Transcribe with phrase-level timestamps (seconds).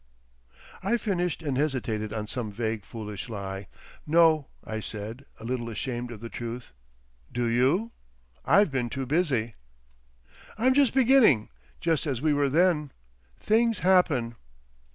[0.81, 3.67] I finished and hesitated on some vague foolish lie,
[4.07, 6.71] "No," I said, a little ashamed of the truth.
[7.31, 7.91] "Do you?
[8.43, 9.53] I've been too busy."
[10.57, 12.91] "I'm just beginning—just as we were then.
[13.39, 14.37] Things happen."